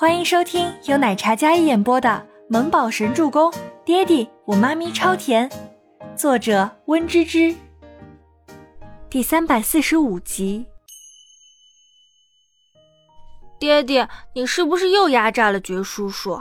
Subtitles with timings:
[0.00, 2.08] 欢迎收听由奶茶嘉一演播的
[2.48, 3.50] 《萌宝神助攻》，
[3.84, 5.50] 爹地我妈咪超甜，
[6.14, 7.52] 作者温芝芝。
[9.10, 10.64] 第三百四十五集。
[13.58, 16.40] 爹爹，你是不是又压榨了爵叔叔？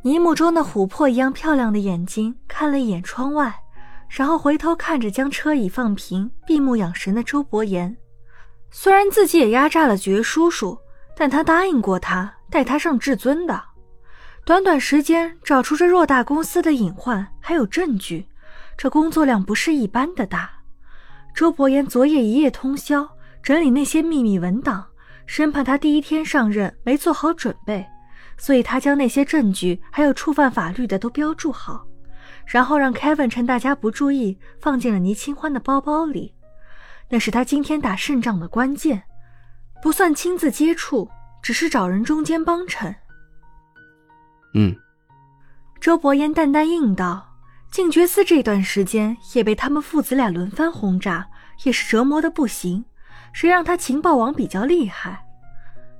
[0.00, 3.54] 尼木中的琥珀一样漂亮的眼睛看了一眼窗外，
[4.08, 7.94] 然后回头看着将车椅放平、闭目养神的周伯言。
[8.70, 10.78] 虽然自己也压榨了爵叔叔。
[11.22, 13.62] 但他答应过他带他上至尊的，
[14.44, 18.26] 短短时间找出这偌大公司的隐患还有证据，
[18.76, 20.50] 这工作量不是一般的大。
[21.32, 23.08] 周伯言昨夜一夜通宵
[23.40, 24.84] 整理那些秘密文档，
[25.24, 27.86] 生怕他第一天上任没做好准备，
[28.36, 31.86] 所以他将那些证据还有触犯法律的都标注好，
[32.46, 36.34] 然后让 Kevin 趁大家不注意放进了倪清欢的包包里，
[37.08, 39.04] 那是他今天打胜仗的关键。
[39.82, 41.10] 不算亲自接触，
[41.42, 42.94] 只是找人中间帮衬。
[44.54, 44.76] 嗯，
[45.80, 47.28] 周伯言淡淡应道。
[47.72, 51.26] 静觉寺这段时间也被他们父子俩轮番轰炸，
[51.64, 52.84] 也是折磨的不行。
[53.32, 55.26] 谁让他情报网比较厉害？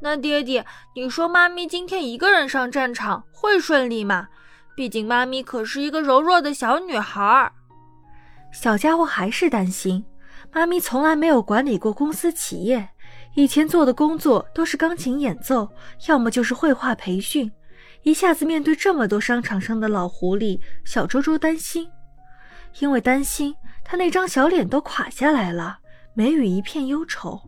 [0.00, 4.28] 那爹爹，你说妈咪今天一个人上战场会顺利吗？
[4.76, 7.50] 毕竟妈咪可是一个柔弱的小女孩。
[8.52, 10.04] 小家伙还是担心，
[10.52, 12.90] 妈咪从来没有管理过公司企业。
[13.36, 15.70] 以前做的工作都是钢琴演奏，
[16.08, 17.52] 要么就是绘画培训。
[18.02, 21.86] 一下子面对这么多商场上的老狐狸，小周周担心。
[22.80, 25.78] 因为担心，他那张小脸都垮下来了，
[26.14, 27.38] 眉宇一片忧愁。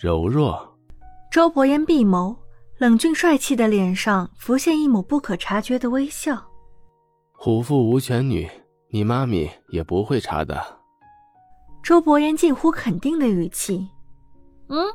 [0.00, 0.78] 柔弱。
[1.30, 2.34] 周伯言闭眸，
[2.78, 6.42] 冷峻帅气的脸上浮现一抹不可察觉的微笑。
[7.32, 8.50] 虎父无犬女，
[8.90, 10.80] 你妈咪也不会查的。
[11.82, 13.86] 周伯言近乎肯定的语气。
[14.68, 14.86] 嗯。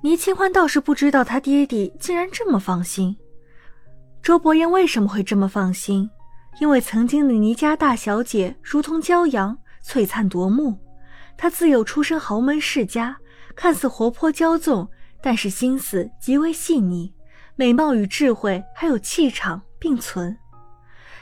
[0.00, 3.16] 倪清欢倒是不知道他爹地竟然这么放心。
[4.22, 6.08] 周伯言为什么会这么放心？
[6.60, 10.78] 因为曾经的倪家大小姐如同骄阳，璀璨夺目。
[11.36, 13.16] 她自幼出身豪门世家，
[13.56, 14.88] 看似活泼骄纵，
[15.20, 17.12] 但是心思极为细腻，
[17.56, 20.36] 美貌与智慧还有气场并存。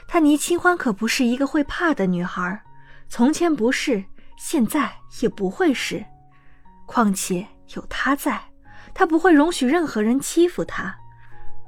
[0.07, 2.61] 她倪清欢可不是一个会怕的女孩，
[3.09, 4.03] 从前不是，
[4.37, 4.91] 现在
[5.21, 6.03] 也不会是。
[6.85, 8.39] 况且有他在。
[8.97, 10.97] 他不会容许任何人欺负他，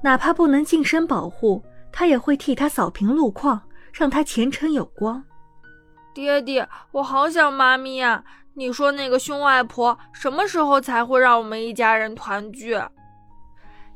[0.01, 3.62] 哪怕不能近身保护，他也会替他扫平路况，
[3.94, 5.23] 让他前程有光。
[6.12, 8.23] 爹爹，我好想妈咪呀！
[8.56, 12.75] 你说那个凶外婆什么时候才会让我们一家人团聚？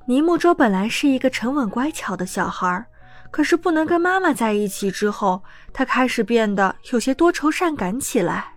[0.06, 2.86] 尼木舟本来是一个沉稳乖巧的小孩，
[3.32, 5.42] 可是不能跟妈妈在一起之后，
[5.74, 8.54] 他开始变得有些多愁善感起来。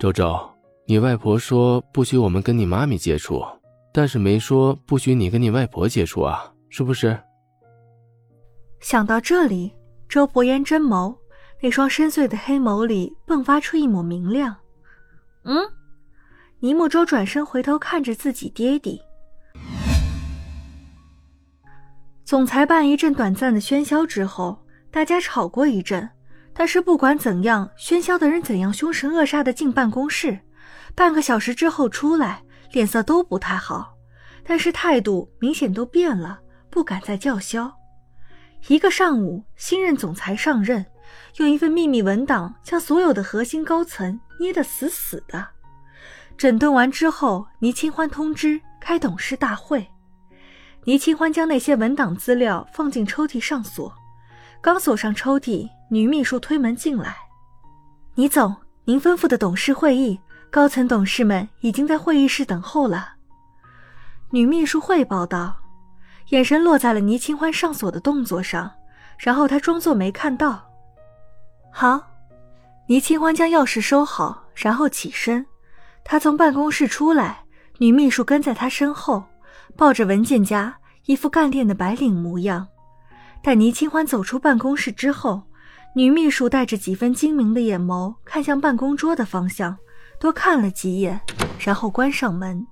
[0.00, 0.51] 周周。
[0.84, 3.40] 你外婆说不许我们跟你妈咪接触，
[3.92, 7.18] 但是没说不许你跟你外婆接触啊，是不是？
[8.80, 9.72] 想到这里，
[10.08, 11.16] 周伯言真眸
[11.60, 14.56] 那双深邃的黑眸里迸发出一抹明亮。
[15.44, 15.64] 嗯，
[16.58, 19.00] 倪木周转身回头看着自己爹地。
[22.24, 24.58] 总裁办一阵短暂的喧嚣之后，
[24.90, 26.10] 大家吵过一阵，
[26.52, 30.36] 但是不管怎样，喧嚣的人怎样凶神恶煞的进办公室。
[30.94, 32.42] 半个小时之后出来，
[32.72, 33.94] 脸色都不太好，
[34.44, 36.38] 但是态度明显都变了，
[36.70, 37.72] 不敢再叫嚣。
[38.68, 40.84] 一个上午，新任总裁上任，
[41.38, 45.48] 用一份秘密文档将所有的核心高层捏得死死的。
[46.36, 49.86] 整顿完之后，倪清欢通知开董事大会。
[50.84, 53.92] 倪清欢将那些文档资料放进抽屉上锁，
[54.60, 57.16] 刚锁上抽屉，女秘书推门进来
[58.14, 58.54] ：“倪总，
[58.84, 60.20] 您吩咐的董事会议。”
[60.52, 63.14] 高层董事们已经在会议室等候了。
[64.28, 65.56] 女秘书汇报道，
[66.28, 68.70] 眼神落在了倪清欢上锁的动作上，
[69.16, 70.62] 然后她装作没看到。
[71.72, 72.06] 好，
[72.86, 75.46] 倪清欢将钥匙收好，然后起身。
[76.04, 77.44] 她从办公室出来，
[77.78, 79.24] 女秘书跟在她身后，
[79.74, 80.76] 抱着文件夹，
[81.06, 82.68] 一副干练的白领模样。
[83.42, 85.44] 待倪清欢走出办公室之后，
[85.94, 89.74] 女秘书带着几分精明的眼眸看向办公桌的方向。
[90.22, 91.20] 多看了几眼，
[91.58, 92.64] 然后关上门。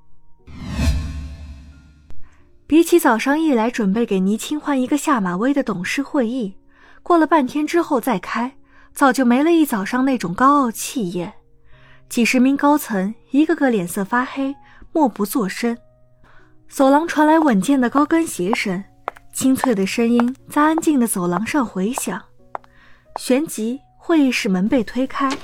[2.64, 6.56] 比起早上一来准备给倪清欢一个下马威的董事会议，
[7.02, 8.56] 过了半天之后再开，
[8.94, 11.32] 早就没了一早上那种高傲气焰。
[12.08, 14.54] 几十名高层一个个脸色发黑，
[14.92, 15.76] 默不作声。
[16.68, 18.84] 走廊传来稳健的高跟鞋声，
[19.32, 22.22] 清脆的声音在安静的走廊上回响。
[23.16, 25.36] 旋即，会议室门被推开。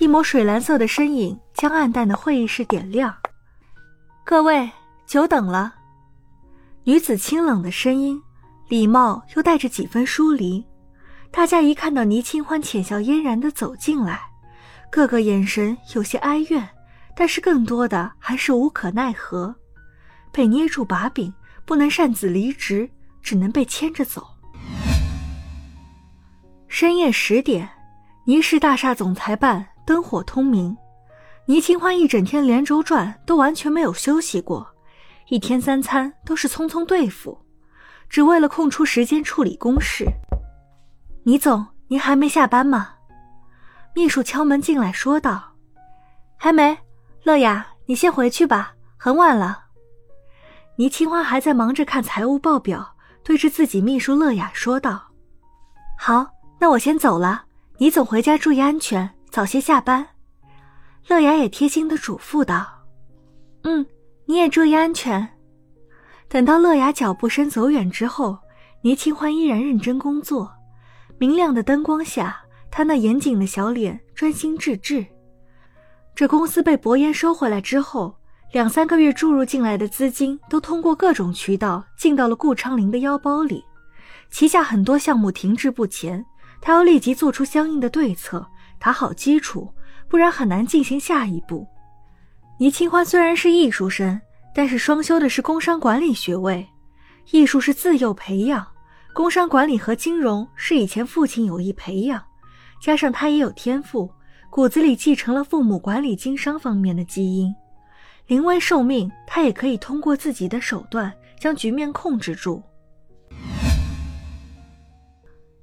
[0.00, 3.14] 一抹水蓝色的身影将暗淡的会议室点亮。
[4.24, 4.68] 各位，
[5.06, 5.74] 久等了。
[6.82, 8.20] 女子清冷的声音，
[8.68, 10.64] 礼貌又带着几分疏离。
[11.30, 14.20] 大家一看到倪清欢浅笑嫣然的走进来，
[14.90, 16.68] 个个眼神有些哀怨，
[17.16, 19.54] 但是更多的还是无可奈何。
[20.32, 21.32] 被捏住把柄，
[21.64, 22.90] 不能擅自离职，
[23.22, 24.26] 只能被牵着走。
[26.66, 27.68] 深夜十点，
[28.24, 30.76] 倪氏大厦总裁办灯火通明。
[31.46, 34.66] 倪清欢一整天连轴转，都完全没有休息过，
[35.28, 37.38] 一天三餐都是匆匆对付，
[38.08, 40.06] 只为了空出时间处理公事。
[41.24, 42.90] 倪总，您还没下班吗？
[43.94, 45.52] 秘书敲门进来，说道
[46.36, 46.76] ：“还没。
[47.22, 49.64] 乐雅，你先回去吧，很晚了。”
[50.76, 55.02] 倪清欢还在忙着看财务报表，对着自己秘书乐雅说道
[55.98, 56.26] ：“好。”
[56.60, 57.44] 那我先走了，
[57.76, 60.06] 倪总回家注意安全，早些下班。
[61.08, 62.64] 乐雅也贴心的嘱咐道
[63.64, 63.84] ：“嗯，
[64.26, 65.28] 你也注意安全。”
[66.30, 68.38] 等到乐雅脚步声走远之后，
[68.82, 70.48] 倪清欢依然认真工作。
[71.18, 72.40] 明亮的灯光下，
[72.70, 75.04] 他那严谨的小脸专心致志。
[76.14, 78.16] 这公司被博言收回来之后，
[78.52, 83.64] 两三个月注入进来的资金都通过各种渠道进到了顾昌林的腰包里，
[84.30, 86.24] 旗下很多项目停滞不前。
[86.60, 88.46] 他要立即做出相应的对策，
[88.84, 89.72] 打好基础，
[90.10, 91.66] 不然很难进行下一步。
[92.58, 94.20] 倪清欢虽然是艺术生，
[94.54, 96.68] 但是双修的是工商管理学位，
[97.30, 98.66] 艺术是自幼培养，
[99.14, 102.22] 工商管理和金融是以前父亲有意培养，
[102.78, 104.12] 加上他也有天赋，
[104.50, 107.54] 骨子里继承了父母管理经商方面的基因。
[108.26, 111.10] 临危受命，他也可以通过自己的手段
[111.40, 112.62] 将局面控制住。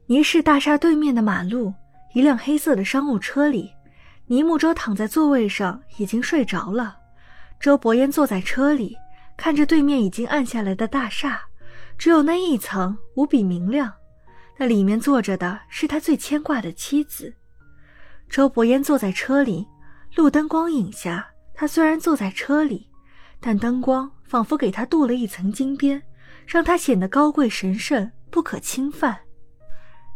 [0.07, 1.71] 倪氏大厦对面的马路，
[2.13, 3.71] 一辆黑色的商务车里，
[4.27, 6.97] 倪木舟躺在座位上，已经睡着了。
[7.59, 8.97] 周伯言坐在车里，
[9.37, 11.41] 看着对面已经暗下来的大厦，
[11.97, 13.93] 只有那一层无比明亮。
[14.57, 17.33] 那里面坐着的是他最牵挂的妻子。
[18.29, 19.67] 周伯言坐在车里，
[20.15, 22.89] 路灯光影下，他虽然坐在车里，
[23.39, 26.01] 但灯光仿佛给他镀了一层金边，
[26.45, 29.17] 让他显得高贵神圣，不可侵犯。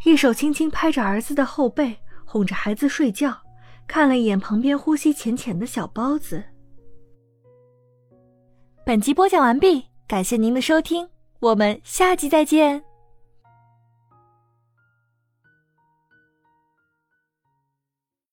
[0.06, 3.36] 一手轻轻拍着儿子的后背，哄着孩子睡觉，
[3.88, 6.44] 看了一眼旁边呼吸浅浅的小包子。
[8.86, 11.10] 本集播讲完毕，感谢您的收听，
[11.40, 12.85] 我们下集再见。